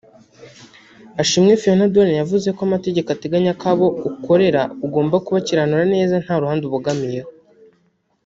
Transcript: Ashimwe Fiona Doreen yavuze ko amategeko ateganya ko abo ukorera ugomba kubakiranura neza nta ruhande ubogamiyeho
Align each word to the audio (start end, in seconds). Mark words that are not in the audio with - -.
Ashimwe 1.21 1.51
Fiona 1.61 1.85
Doreen 1.93 2.19
yavuze 2.21 2.47
ko 2.55 2.61
amategeko 2.67 3.07
ateganya 3.11 3.51
ko 3.59 3.65
abo 3.73 3.87
ukorera 4.09 4.61
ugomba 4.85 5.15
kubakiranura 5.25 5.83
neza 5.95 6.15
nta 6.23 6.35
ruhande 6.41 6.63
ubogamiyeho 6.65 7.29